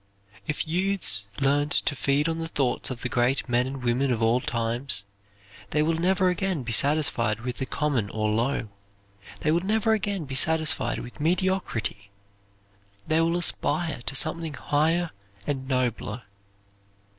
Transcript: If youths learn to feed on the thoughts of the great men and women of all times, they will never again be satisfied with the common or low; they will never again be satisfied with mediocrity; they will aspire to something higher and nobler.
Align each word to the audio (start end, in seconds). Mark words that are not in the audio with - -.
If 0.47 0.67
youths 0.67 1.25
learn 1.39 1.69
to 1.69 1.95
feed 1.95 2.27
on 2.27 2.39
the 2.39 2.47
thoughts 2.47 2.89
of 2.89 3.03
the 3.03 3.07
great 3.07 3.47
men 3.47 3.67
and 3.67 3.83
women 3.83 4.11
of 4.11 4.19
all 4.23 4.39
times, 4.39 5.03
they 5.69 5.83
will 5.83 5.93
never 5.93 6.29
again 6.29 6.63
be 6.63 6.71
satisfied 6.71 7.41
with 7.41 7.57
the 7.57 7.67
common 7.67 8.09
or 8.09 8.27
low; 8.29 8.69
they 9.41 9.51
will 9.51 9.61
never 9.61 9.93
again 9.93 10.25
be 10.25 10.33
satisfied 10.33 10.97
with 10.97 11.19
mediocrity; 11.19 12.09
they 13.05 13.21
will 13.21 13.37
aspire 13.37 14.01
to 14.07 14.15
something 14.15 14.55
higher 14.55 15.11
and 15.45 15.67
nobler. 15.67 16.23